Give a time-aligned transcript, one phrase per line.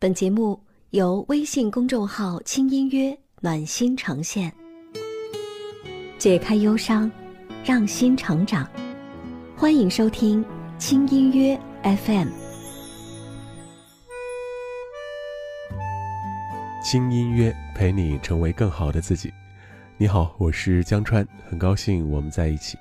[0.00, 0.58] 本节目
[0.92, 4.50] 由微信公众号“轻音乐暖心呈现，
[6.16, 7.12] 解开忧伤，
[7.62, 8.66] 让心成长。
[9.54, 10.42] 欢迎收听
[10.78, 12.28] 轻音乐 FM。
[16.82, 19.30] 轻音乐陪你成为更好的自己。
[19.98, 22.78] 你好，我是江川，很高兴我们在一起。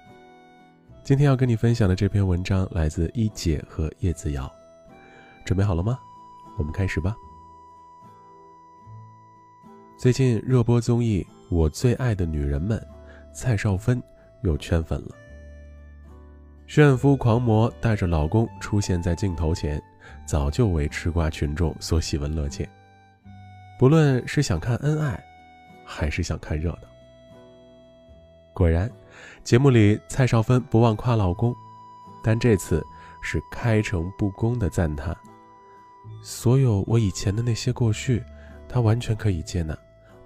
[1.03, 4.49] 今天要跟你分享的这篇文章来自一姐和叶子瑶，
[5.43, 5.99] 准备好了吗？
[6.59, 7.15] 我们开始吧。
[9.95, 12.77] 最近热播综艺《我最爱的女人们》，
[13.33, 14.03] 蔡少芬
[14.43, 15.15] 又圈粉了。
[16.67, 19.81] 炫夫狂魔带着老公出现在镜头前，
[20.27, 22.69] 早就为吃瓜群众所喜闻乐见。
[23.79, 25.17] 不论是想看恩爱，
[25.85, 26.89] 还是想看热闹。
[28.53, 28.91] 果然，
[29.45, 31.55] 节目里蔡少芬不忘夸老公，
[32.21, 32.85] 但这次
[33.21, 35.15] 是开诚布公的赞叹。
[36.21, 38.23] 所有我以前的那些过去，
[38.67, 39.77] 他完全可以接纳，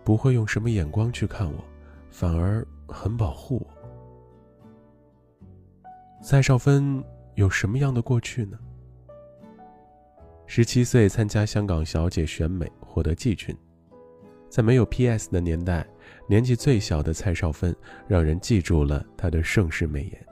[0.03, 1.63] 不会用什么眼光去看我，
[2.09, 3.67] 反而很保护我。
[6.21, 7.03] 蔡少芬
[7.35, 8.57] 有什么样的过去呢？
[10.47, 13.55] 十七岁参加香港小姐选美，获得季军。
[14.49, 15.85] 在没有 PS 的年代，
[16.27, 17.75] 年纪最小的蔡少芬
[18.07, 20.25] 让人记住了她的盛世美颜。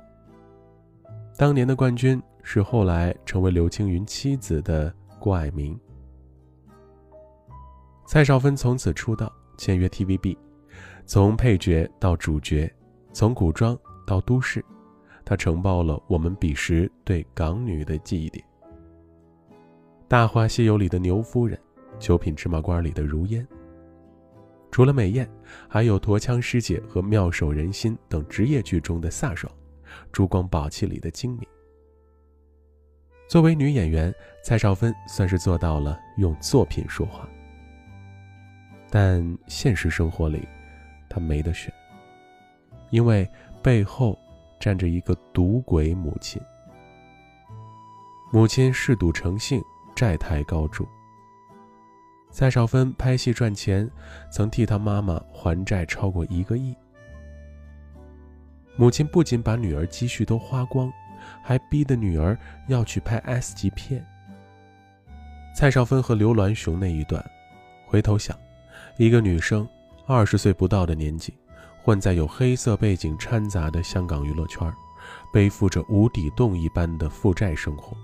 [1.38, 4.94] 当年的冠军是后来成为刘青云妻子的。
[5.22, 5.80] 郭蔼明，
[8.08, 10.36] 蔡少芬从此出道，签约 TVB，
[11.06, 12.68] 从配角到主角，
[13.14, 14.66] 从古装到都市，
[15.24, 18.44] 她承包了我们彼时对港女的记忆点。
[20.08, 21.56] 《大话西游》里的牛夫人，
[22.00, 23.48] 《九品芝麻官》里的如烟，
[24.72, 25.30] 除了美艳，
[25.70, 29.54] 还有驼枪师姐和妙手仁心等职业剧中的飒爽，
[30.12, 31.48] 《珠光宝气》里的精明。
[33.32, 37.26] 作为女演员，蔡少芬算是做到了用作品说话。
[38.90, 40.46] 但现实生活里，
[41.08, 41.74] 她没得选，
[42.90, 43.26] 因为
[43.64, 44.20] 背后
[44.60, 46.42] 站着一个赌鬼母亲。
[48.34, 49.64] 母亲嗜赌成性，
[49.96, 50.86] 债台高筑。
[52.32, 53.90] 蔡少芬拍戏赚钱，
[54.30, 56.76] 曾替她妈妈还债超过一个亿。
[58.76, 60.92] 母亲不仅把女儿积蓄都花光。
[61.44, 62.38] 还逼得女儿
[62.68, 64.06] 要去拍 S 级片。
[65.56, 67.24] 蔡少芬和刘銮雄那一段，
[67.86, 68.38] 回头想，
[68.98, 69.68] 一个女生
[70.08, 71.34] 二十岁不到的年纪，
[71.84, 74.72] 混在有黑色背景掺杂的香港娱乐圈，
[75.34, 77.98] 背负着无底洞一般的负债生活，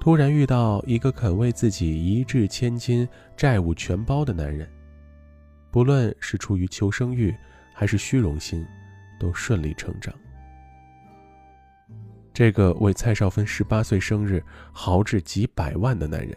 [0.00, 3.06] 突然遇到一个肯为自己一掷千金、
[3.36, 4.66] 债务全包的男人，
[5.70, 7.34] 不论是出于求生欲
[7.74, 8.66] 还是虚荣心，
[9.20, 10.14] 都顺理成章。
[12.34, 16.36] 这个为蔡少芬十八岁生日豪掷几百万的男人，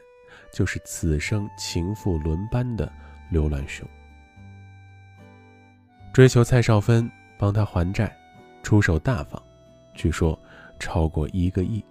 [0.53, 2.90] 就是此生情妇轮班的
[3.31, 3.85] 刘銮雄。
[6.13, 8.16] 追求蔡少芬，帮他还债，
[8.62, 9.41] 出手大方，
[9.96, 10.40] 据说
[10.80, 11.84] 超过一个亿。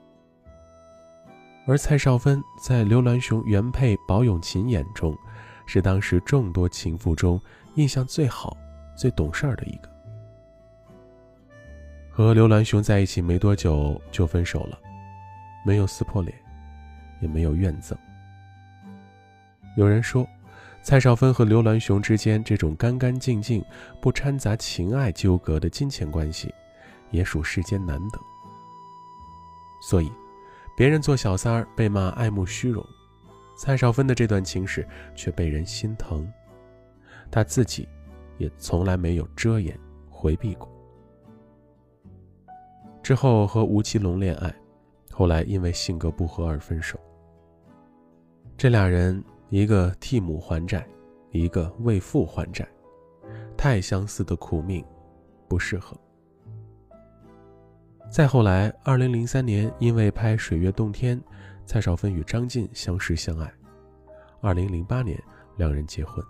[1.67, 5.19] 而蔡少芬在刘銮雄原配宝永琴眼中，
[5.67, 7.41] 是当时众多情妇中
[7.75, 8.57] 印象最好、
[8.97, 9.96] 最懂事儿的一个。
[12.17, 14.79] 和刘銮雄在一起没多久就分手了，
[15.67, 16.35] 没有撕破脸，
[17.21, 17.95] 也没有怨憎。
[19.77, 20.27] 有人说，
[20.83, 23.63] 蔡少芬和刘銮雄之间这种干干净净、
[24.01, 26.51] 不掺杂情爱纠葛的金钱关系，
[27.11, 28.19] 也属世间难得。
[29.83, 30.11] 所以，
[30.75, 32.83] 别人做小三儿被骂爱慕虚荣，
[33.59, 36.27] 蔡少芬的这段情史却被人心疼，
[37.31, 37.87] 她自己
[38.39, 39.79] 也从来没有遮掩
[40.09, 40.75] 回避过。
[43.07, 44.53] 之后和吴奇隆恋爱，
[45.13, 46.99] 后来因为性格不合而分手。
[48.57, 50.85] 这俩人一个替母还债，
[51.31, 52.69] 一个为父还债，
[53.57, 54.85] 太相似的苦命，
[55.47, 55.97] 不适合。
[58.11, 61.17] 再后来，二零零三年因为拍《水月洞天》，
[61.65, 63.49] 蔡少芬与张晋相识相爱。
[64.41, 65.17] 二零零八年，
[65.59, 66.21] 两人结婚。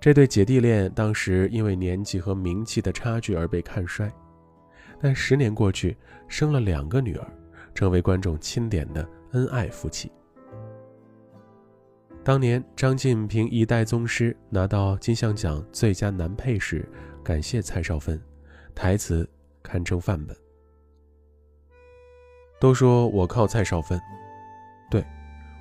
[0.00, 4.08] 这对姐弟恋当时因为年纪和名气的差距而被看衰。
[5.00, 5.96] 但十年过去，
[6.28, 7.26] 生了两个女儿，
[7.74, 10.12] 成为观众钦点的恩爱夫妻。
[12.22, 16.86] 当年张晋凭《一代宗师》拿到金像奖最佳男配时，
[17.24, 18.20] 感谢蔡少芬，
[18.74, 19.26] 台词
[19.62, 20.36] 堪称范本。
[22.60, 23.98] 都说我靠蔡少芬，
[24.90, 25.02] 对，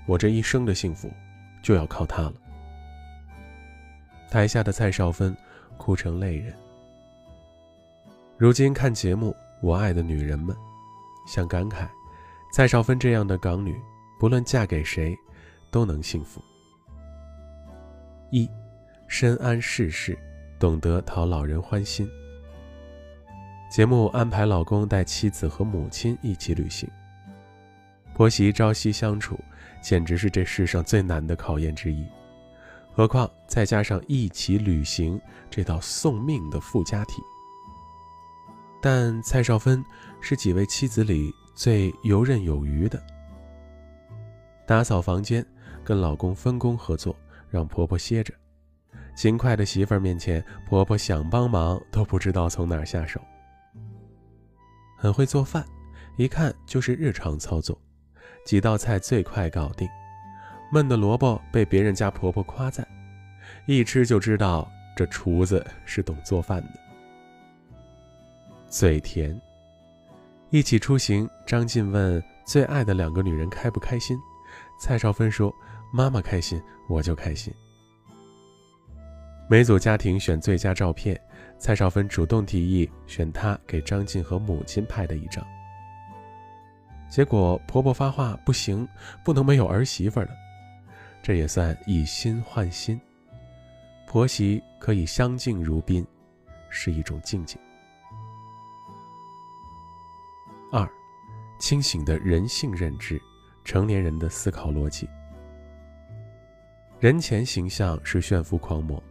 [0.06, 1.10] 我这一生的幸福，
[1.64, 2.34] 就要靠她了。
[4.30, 5.36] 台下的蔡少芬
[5.78, 6.54] 哭成泪人。
[8.40, 9.32] 如今看节目
[9.62, 10.56] 《我爱的女人们》，
[11.28, 11.86] 想感慨，
[12.54, 13.78] 蔡少芬这样的港女，
[14.18, 15.14] 不论嫁给谁，
[15.70, 16.42] 都能幸福。
[18.32, 18.50] 一，
[19.10, 20.18] 深谙世事，
[20.58, 22.10] 懂得讨老人欢心。
[23.70, 26.90] 节目安排老公带妻子和母亲一起旅行，
[28.14, 29.38] 婆媳朝夕相处，
[29.82, 32.08] 简直是这世上最难的考验之一。
[32.94, 35.20] 何况再加上一起旅行
[35.50, 37.22] 这道送命的附加题。
[38.82, 39.84] 但蔡少芬
[40.22, 43.02] 是几位妻子里最游刃有余的，
[44.66, 45.46] 打扫房间，
[45.84, 47.16] 跟老公分工合作，
[47.50, 48.34] 让婆婆歇着；
[49.16, 53.20] 勤快的媳妇儿面前，婆婆想帮忙都不知道从哪下手。
[54.98, 55.66] 很会做饭，
[56.18, 57.78] 一看就是日常操作，
[58.46, 59.88] 几道菜最快搞定。
[60.72, 62.88] 焖的萝卜被别人家婆婆夸赞，
[63.66, 66.89] 一吃就知道这厨子是懂做饭的。
[68.70, 69.40] 嘴甜。
[70.52, 74.18] 一起出行，张晋问最爱的两个女人开不开心，
[74.80, 75.54] 蔡少芬说
[75.92, 77.54] ：“妈妈开心，我就开心。”
[79.50, 81.20] 每组家庭选最佳照片。
[81.58, 85.46] 蔡少芬主动提议选她给张晋和母亲拍的一张，
[87.10, 88.88] 结果婆婆发话不行，
[89.26, 90.30] 不能没有儿媳妇的，
[91.22, 92.98] 这也算以心换心，
[94.08, 96.08] 婆媳可以相敬如宾，
[96.70, 97.60] 是一种境界。
[100.72, 100.90] 二，
[101.60, 103.22] 清醒的人性认知，
[103.64, 105.10] 成年人的思考逻辑。
[107.00, 109.02] 人前形象是炫富狂魔。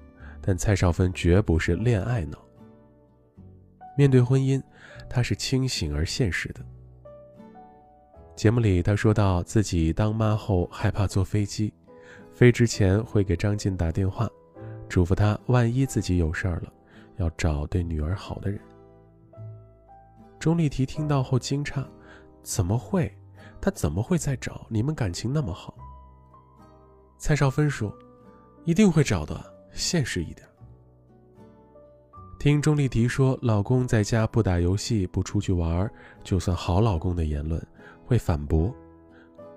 [0.40, 2.38] 但蔡少芬绝不是恋爱脑。
[3.98, 4.62] 面对婚姻，
[5.06, 6.64] 她是清醒而现实的。
[8.34, 11.70] 节目里，她说到自己当妈后害怕坐飞机，
[12.32, 14.26] 飞之前会给张晋打电话，
[14.88, 16.72] 嘱咐他万一自己有事儿了，
[17.16, 18.58] 要找对女儿好的人。
[20.38, 21.84] 钟丽缇听到后惊诧
[22.42, 23.12] ：“怎么会？
[23.60, 24.66] 他怎么会在找？
[24.68, 25.74] 你们感情那么好？”
[27.18, 27.92] 蔡少芬说
[28.64, 30.48] ：“一定会找的。”现实一点。
[32.38, 35.90] 听钟丽缇说，老公在家不打游戏、不出去玩，
[36.24, 37.64] 就算好老公的言论，
[38.06, 38.74] 会反驳：“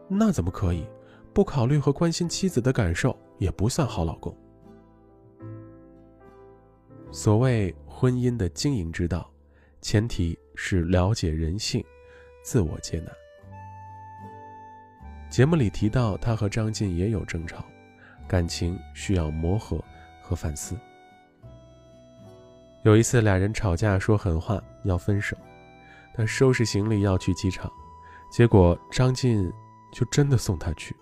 [0.10, 0.86] 那怎么可以？
[1.34, 4.36] 不考虑和关心妻子的感受，也不算好老公。”
[7.10, 9.31] 所谓婚姻的经营之道，
[9.82, 11.84] 前提是了解人性，
[12.44, 13.12] 自我接纳。
[15.30, 17.66] 节目里提到，他和张晋也有争吵，
[18.28, 19.84] 感情需要磨合。
[20.24, 20.78] 和反思。
[22.84, 25.36] 有一次，俩人吵架说狠话要分手，
[26.14, 27.70] 他收拾行李要去机场，
[28.32, 29.52] 结果张晋
[29.92, 30.96] 就真的送他去。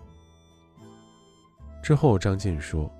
[1.80, 2.90] 之后，张晋说：“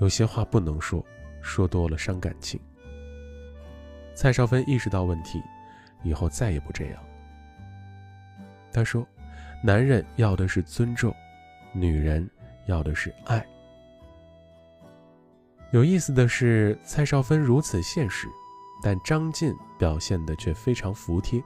[0.00, 1.04] 有些话不能说，
[1.40, 2.60] 说多了伤感情。”
[4.20, 5.42] 蔡少芬意识到问题，
[6.02, 7.02] 以后再也不这样。
[8.70, 9.08] 他说
[9.64, 11.10] ：“男人要的是尊重，
[11.72, 12.28] 女人
[12.66, 13.42] 要的是爱。”
[15.72, 18.28] 有意思的是，蔡少芬如此现实，
[18.82, 21.42] 但张晋表现的却非常服帖。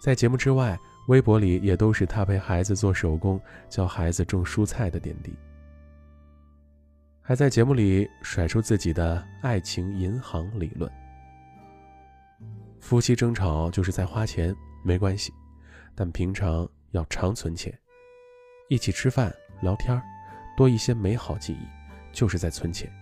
[0.00, 0.78] 在节目之外，
[1.08, 5.36] 微博里也都是他陪孩子做手工、教孩子种蔬菜的点滴，
[7.20, 10.88] 还在节目里甩出自己的爱情银行理论：
[12.84, 15.32] 夫妻争吵就是在花钱，没关系，
[15.94, 17.72] 但平常要常存钱，
[18.68, 19.98] 一起吃饭聊天，
[20.54, 21.66] 多一些美好记忆，
[22.12, 22.92] 就是在存钱。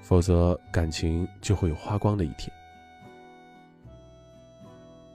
[0.00, 2.50] 否则，感情就会有花光的一天。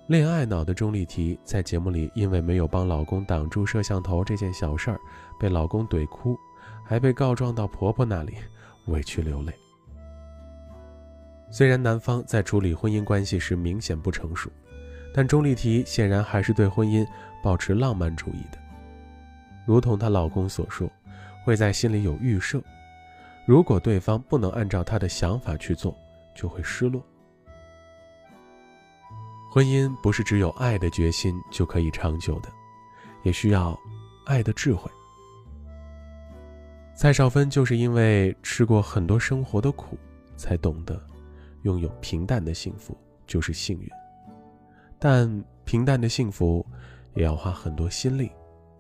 [0.06, 5.00] 恋爱脑的钟丽缇在节目里，因为没有帮老公挡住摄像头这件小事儿，
[5.40, 6.38] 被老公怼哭，
[6.86, 8.36] 还被告状到婆婆那里，
[8.86, 9.52] 委屈流泪。
[11.56, 14.52] 虽然男方在处理婚姻关系时明显不成熟，
[15.14, 17.08] 但钟丽缇显然还是对婚姻
[17.42, 18.58] 保持浪漫主义的，
[19.66, 20.92] 如同她老公所说，
[21.46, 22.62] 会在心里有预设。
[23.46, 25.98] 如果对方不能按照他的想法去做，
[26.36, 27.02] 就会失落。
[29.50, 32.50] 婚姻不是只有爱的决心就可以长久的，
[33.24, 33.80] 也需要
[34.26, 34.92] 爱的智慧。
[36.94, 39.98] 蔡少芬就是因为吃过很多生活的苦，
[40.36, 41.02] 才懂得
[41.66, 43.90] 拥有平淡的幸福就是幸运。
[44.98, 46.66] 但平淡的幸福
[47.14, 48.32] 也要花很多心力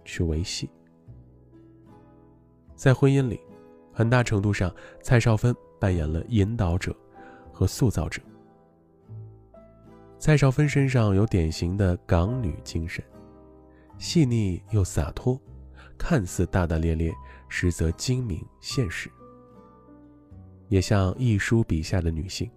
[0.04, 0.70] 去维系。
[2.76, 3.40] 在婚姻里。
[3.98, 4.70] 很大程度上，
[5.02, 6.94] 蔡少芬扮演了引导者
[7.54, 8.22] 和塑造者。
[10.20, 13.02] 蔡少芬身上有典型的港女精神，
[13.98, 15.40] 细腻又洒脱，
[15.98, 17.14] 看似大大咧咧，
[17.48, 19.10] 实则精明现实。
[20.68, 22.52] 也像一书笔下的女性，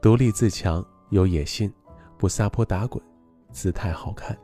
[0.00, 1.72] 独立自强，有野心，
[2.16, 3.02] 不撒泼打滚，
[3.50, 4.38] 姿态好看。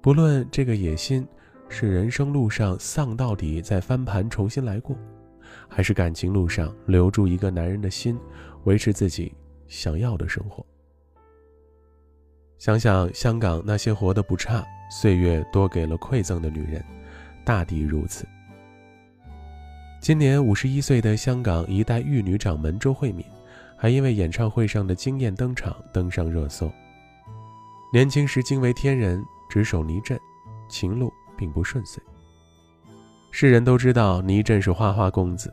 [0.00, 1.26] 不论这个野心
[1.68, 4.96] 是人生路上丧到底再翻盘重新来过，
[5.66, 8.16] 还是感情路上留住一个男人的心，
[8.64, 9.34] 维持自己
[9.66, 10.64] 想要的生活？
[12.56, 16.84] 想想香港那些活得不差、岁月多给了馈赠的女人，
[17.44, 18.24] 大抵如此。
[20.04, 23.24] 今年五十一岁的香港一代玉女掌门周慧敏，
[23.74, 26.70] 还因为演唱会上的惊艳登场登上热搜。
[27.90, 30.20] 年轻时惊为天人，执手倪震，
[30.68, 31.10] 情路。
[31.38, 32.02] 并不顺遂。
[33.30, 35.52] 世人都知道倪震是花花公子。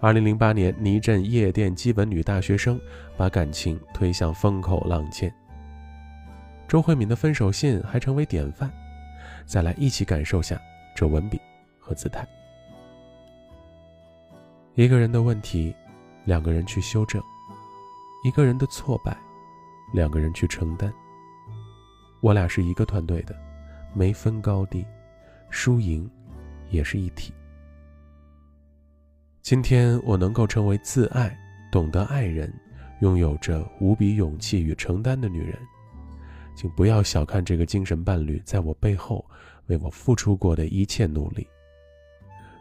[0.00, 2.78] 二零零八年，倪震夜店基本女大学生，
[3.16, 5.32] 把感情推向风口浪尖。
[6.66, 8.68] 周慧敏的分手信还成为典范。
[9.46, 10.60] 再来一起感受下
[10.92, 11.40] 这文笔
[11.78, 12.26] 和姿态。
[14.76, 15.74] 一个人的问题，
[16.26, 17.18] 两个人去修正；
[18.22, 19.16] 一个人的挫败，
[19.94, 20.92] 两个人去承担。
[22.20, 23.34] 我俩是一个团队的，
[23.94, 24.86] 没分高低。
[25.48, 26.10] 输赢，
[26.68, 27.32] 也是一体。
[29.40, 31.34] 今天我能够成为自爱、
[31.72, 32.52] 懂得爱人、
[33.00, 35.58] 拥有着无比勇气与承担的女人，
[36.54, 39.24] 请不要小看这个精神伴侣在我背后
[39.68, 41.48] 为我付出过的一切努力。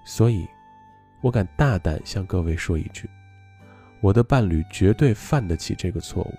[0.05, 0.47] 所以，
[1.25, 3.09] 我敢大胆向各位说一句：
[3.99, 6.31] 我的伴侣绝对犯得起这个错误。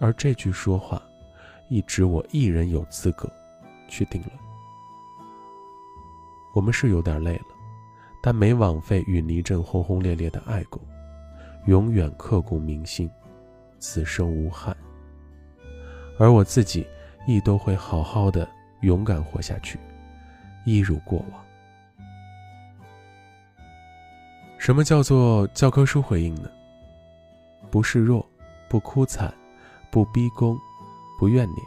[0.00, 1.02] 而这句说话，
[1.68, 3.30] 亦只我一人有资格
[3.86, 4.32] 去定论。
[6.54, 7.44] 我们是有点累了，
[8.22, 10.80] 但没枉费与倪震轰轰烈烈的爱过，
[11.66, 13.10] 永远刻骨铭心，
[13.78, 14.74] 此生无憾。
[16.18, 16.86] 而我自己
[17.26, 18.48] 亦都会好好的
[18.80, 19.78] 勇敢活下去，
[20.64, 21.47] 一如过往。
[24.58, 26.50] 什么叫做教科书回应呢？
[27.70, 28.24] 不示弱，
[28.68, 29.32] 不哭惨，
[29.90, 30.58] 不逼宫，
[31.18, 31.58] 不怨念。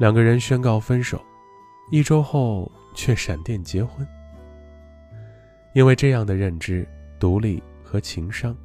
[0.00, 1.20] 两个人宣告分手，
[1.90, 2.70] 一周后。
[2.94, 4.04] 却闪电结婚，
[5.72, 6.84] 因为这样的认知、
[7.16, 8.56] 独立和情商，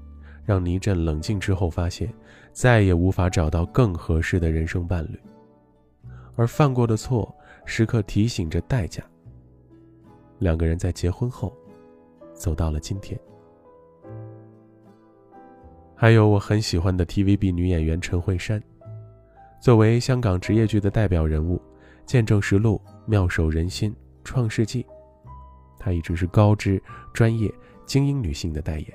[0.44, 2.12] 让倪震冷静之后发现，
[2.52, 5.20] 再也无法找到更合适的人生伴侣，
[6.36, 7.32] 而犯过的错
[7.64, 9.04] 时刻提醒着代价。
[10.40, 11.56] 两个人在结婚后，
[12.44, 13.18] 走到了今天。
[15.96, 18.62] 还有我很喜欢的 TVB 女演员陈慧珊，
[19.62, 21.56] 作为香港职业剧的代表人物，
[22.06, 23.96] 《见证实录》妙手仁心。
[24.26, 24.86] 创世纪，
[25.80, 26.82] 她一直是高知、
[27.14, 27.50] 专业、
[27.86, 28.88] 精英女性的代言。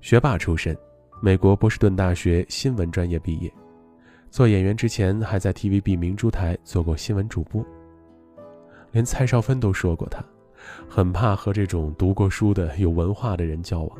[0.00, 0.76] 学霸出身，
[1.22, 3.52] 美国波士顿大学新闻专业毕业。
[4.30, 7.64] 做演员之前，还在 TVB 明珠台做过新闻主播。
[8.90, 10.24] 连蔡少芬都说过，她
[10.88, 13.98] 很怕和这种读过书的、有文化的人交往。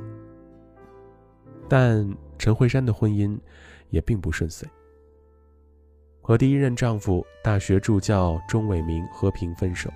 [1.68, 3.38] 但陈慧珊的婚姻
[3.90, 4.68] 也并不顺遂。
[6.20, 9.90] 和第一任丈夫大学助教钟伟明和平分手。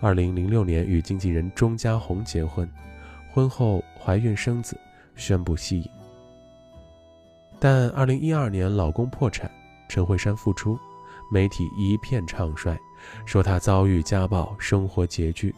[0.00, 2.68] 二零零六年与经纪人钟嘉宏结婚，
[3.32, 4.76] 婚后怀孕生子，
[5.14, 5.88] 宣布息影。
[7.60, 9.48] 但二零一二年老公破产，
[9.88, 10.76] 陈慧珊复出，
[11.30, 12.76] 媒体一片唱衰，
[13.24, 15.54] 说她遭遇家暴，生活拮据，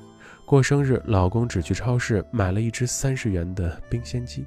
[0.47, 4.45] 过生日老公只去超市买了一只三十元的冰鲜鸡。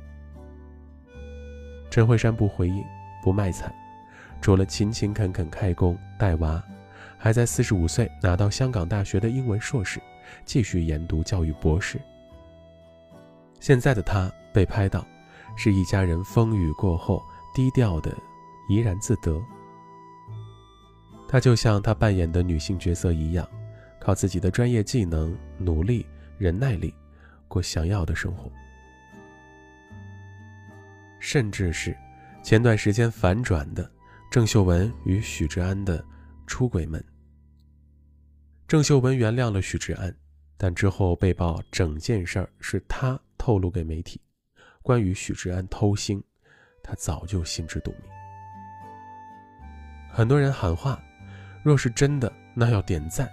[1.89, 2.84] 陈慧珊不回应，
[3.24, 3.74] 不卖惨。
[4.39, 6.63] 除了勤勤恳恳开工带娃，
[7.18, 10.00] 还在四十五岁拿到香港大学的英文硕士，
[10.46, 12.00] 继续研读教育博士。
[13.60, 15.04] 现在的她被拍到，
[15.56, 17.20] 是一家人风雨过后
[17.56, 18.16] 低调的
[18.70, 19.42] 怡然自得。
[21.27, 23.46] 他就像他扮演的女性角色一样，
[24.08, 26.06] 靠自己的专业技能、努力、
[26.38, 26.96] 忍耐力，
[27.50, 28.50] 过想要的生活。
[31.20, 31.94] 甚至是
[32.42, 33.92] 前段时间反转的。
[34.32, 36.02] 郑秀文与许志安的
[36.46, 37.04] 出轨门。
[38.66, 40.16] 郑秀文原谅了许志安，
[40.56, 44.22] 但之后被曝整件事儿是他透露给媒体。
[44.82, 46.24] 关于许志安偷腥，
[46.82, 48.10] 他早就心知肚明。
[50.10, 50.98] 很多人喊话，
[51.62, 53.30] 若是真的，那要点赞。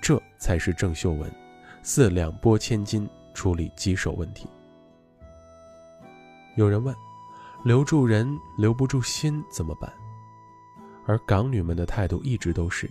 [0.00, 1.30] 这才是郑秀文
[1.82, 4.48] 四两拨千斤处理棘手问题。
[6.56, 6.94] 有人问，
[7.64, 8.28] 留住人
[8.58, 9.92] 留不住心怎么办？
[11.06, 12.90] 而港女们的态度一直都是，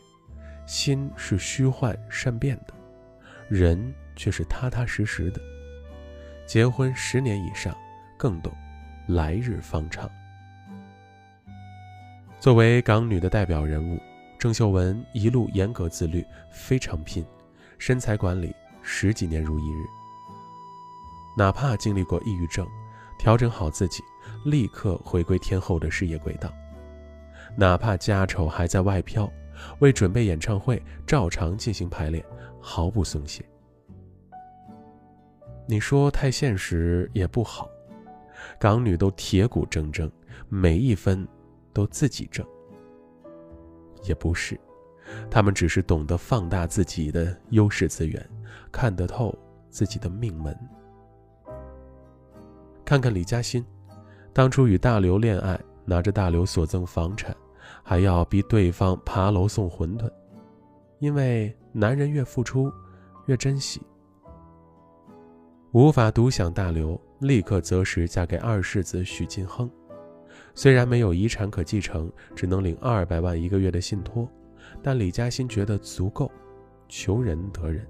[0.66, 2.74] 心是虚幻善变的，
[3.50, 5.42] 人却是踏踏实实的。
[6.46, 7.76] 结婚十年以上，
[8.18, 8.52] 更懂
[9.08, 10.10] 来日方长。
[12.40, 14.00] 作为港女的代表人物，
[14.40, 17.26] 郑秀文一路严格自律，非常拼，
[17.80, 19.84] 身材管理十几年如一日。
[21.36, 22.68] 哪怕经历过抑郁症，
[23.18, 24.04] 调整好自己，
[24.46, 26.54] 立刻回归天后的事业轨道。
[27.56, 29.28] 哪怕家丑还在外飘，
[29.80, 32.24] 为准备演唱会照常进行排练，
[32.60, 33.44] 毫不松懈。
[35.68, 37.68] 你说太现实也不好，
[38.60, 40.12] 港女都铁骨铮铮，
[40.48, 41.28] 每一分
[41.74, 42.46] 都自己挣。
[44.04, 44.60] 也不是，
[45.30, 48.30] 他们只是懂得放大自己的优势资源，
[48.72, 49.38] 看得透
[49.70, 50.58] 自己的命门。
[52.86, 53.66] 看看李嘉欣，
[54.34, 57.36] 当初与大刘恋爱，拿着大刘所赠房产，
[57.84, 60.10] 还要逼对方爬楼送馄饨，
[61.00, 62.72] 因为男人越付出，
[63.26, 63.82] 越珍惜。
[65.74, 69.70] 无法独享大刘，立刻择时嫁给二世子许晋亨。
[70.58, 74.28] 虽然没有遗产可继承，只能领二百万一个月的信托，
[74.82, 76.32] 但李嘉欣觉得足够，
[76.90, 77.86] 求人得人。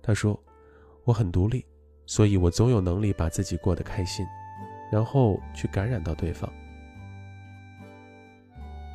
[0.00, 0.40] 他说
[1.02, 1.66] ：“我很独立，
[2.06, 4.24] 所以我总有能力把自己过得开心，
[4.92, 6.48] 然后去感染到对方。”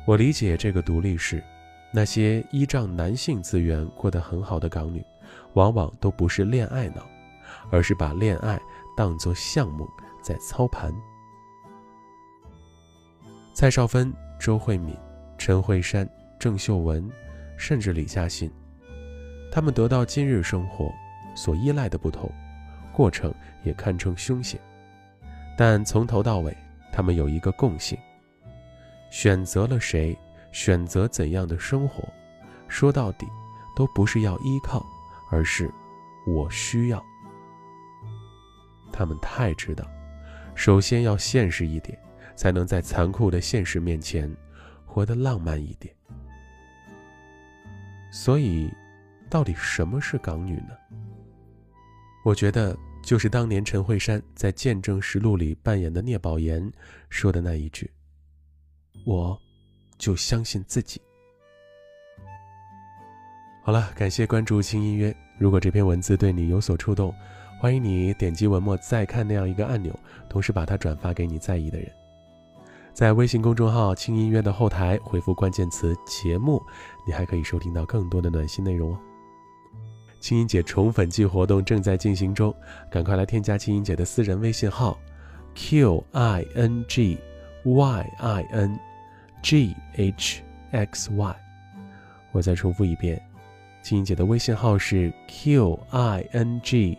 [0.08, 1.44] 我理解这个独立是，
[1.92, 5.04] 那些依仗男性资源过得很好的港女。
[5.52, 7.06] 往往都不是恋爱脑，
[7.70, 8.58] 而是把恋爱
[8.96, 9.86] 当作项目
[10.22, 10.90] 在操盘。
[13.54, 14.96] 蔡少芬、周慧敏、
[15.36, 17.06] 陈慧珊、郑秀文，
[17.58, 18.50] 甚至李嘉欣，
[19.52, 20.90] 他们得到今日生活
[21.34, 22.32] 所依赖的不同，
[22.92, 23.32] 过程
[23.62, 24.58] 也堪称凶险。
[25.56, 26.56] 但从头到尾，
[26.90, 27.96] 他们有一个共性：
[29.10, 30.16] 选择了谁，
[30.50, 32.02] 选择怎样的生活，
[32.68, 33.26] 说到底，
[33.76, 34.84] 都不是要依靠。
[35.30, 35.70] 而是，
[36.26, 37.02] 我需要。
[38.90, 39.86] 他们太知道，
[40.54, 41.98] 首先要现实一点，
[42.42, 44.28] 才能在残酷的现实面前
[44.84, 45.94] 活得浪漫一点。
[48.10, 48.68] 所以，
[49.30, 50.76] 到底什么是港女呢？
[52.24, 56.68] 我觉得，就是当年陈慧珊在《见证实录》里扮演的聂宝言
[57.10, 57.88] 说的那一句
[59.06, 59.40] ：“我，
[59.96, 61.00] 就相信自己。”
[63.62, 65.14] 好了，感谢关注轻音乐。
[65.38, 67.14] 如果这篇文字对你有所触动，
[67.60, 69.96] 欢迎你点击文末再看那样一个按钮，
[70.28, 71.88] 同时把它转发给你在意的人。
[72.94, 76.62] 在微信公众号“轻音乐”的后台回复关键词“节目”，
[77.06, 78.98] 你还可以收听到更多的暖心内容哦。
[80.20, 82.54] 青音姐宠粉季活动正在进行中，
[82.90, 84.98] 赶快来添加青音姐的私人微信号
[85.54, 87.18] ：q i n g
[87.64, 88.78] y i n
[89.42, 91.36] g h x y。
[92.30, 93.20] 我再重复一遍。
[93.82, 96.96] 青音姐的微信号是 q i n g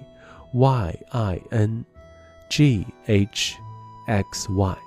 [0.54, 1.86] y i n
[2.50, 3.56] g h
[4.08, 4.78] x y，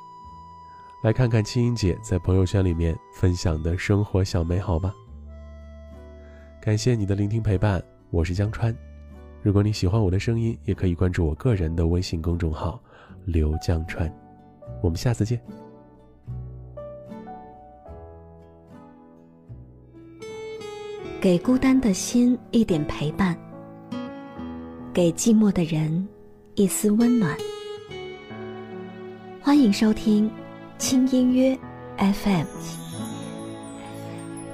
[1.07, 4.93] 来看看青音姐在朋友圈里面分享的生活小美好吧。
[6.61, 8.77] 感谢你的聆听陪伴，我是江川。
[9.41, 12.83] 如果你喜欢我的声音，也可以关注我个人的微信公众号
[13.25, 14.13] 刘江川。
[14.83, 15.41] 我们下次见。
[21.21, 23.39] 给孤单的心一点陪伴，
[24.93, 26.09] 给寂寞的人
[26.57, 27.39] 一丝温暖。
[29.41, 30.29] 欢迎收听
[30.79, 31.59] 轻音乐
[31.97, 32.45] FM，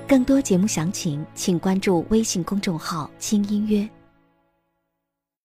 [0.07, 3.89] 更多节目详情请关注微信公众号“轻音乐”。